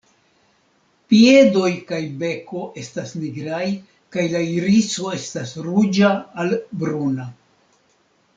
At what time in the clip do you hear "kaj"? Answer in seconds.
1.91-1.99, 4.17-4.25